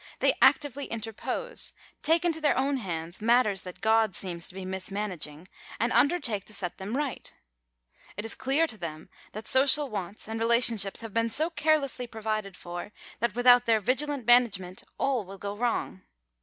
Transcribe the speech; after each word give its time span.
They 0.17 0.33
actively 0.41 0.85
interpose, 0.91 1.73
take 2.01 2.25
into 2.25 2.41
their 2.41 2.57
own 2.57 2.77
hands 2.77 3.21
matters 3.21 3.61
that 3.61 3.81
God 3.81 4.15
seems 4.15 4.47
to 4.47 4.55
be 4.55 4.65
mismanaging, 4.65 5.47
and 5.79 5.93
undertake 5.93 6.43
to 6.45 6.55
set 6.55 6.79
them 6.79 6.97
right! 6.97 7.31
It 8.17 8.25
is 8.25 8.33
clear 8.33 8.65
to 8.65 8.79
them 8.79 9.09
that 9.33 9.45
social 9.45 9.91
wants 9.91 10.27
and 10.27 10.39
relationships 10.39 11.01
have 11.01 11.13
been 11.13 11.29
so 11.29 11.51
carelessly 11.51 12.07
provided 12.07 12.57
for, 12.57 12.93
that 13.19 13.35
without 13.35 13.67
their 13.67 13.79
vigilant 13.79 14.25
manage 14.25 14.57
ment 14.57 14.83
all 14.97 15.23
will 15.23 15.37
go 15.37 15.55
wrong. 15.55 16.01